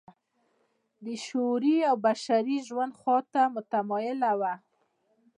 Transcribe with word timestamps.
د 1.05 1.07
شعوري 1.25 1.77
او 1.89 1.95
بشري 2.07 2.57
ژوند 2.67 2.93
خوا 2.99 3.17
ته 3.33 3.41
متمایله 3.55 4.31
وه. 4.39 4.53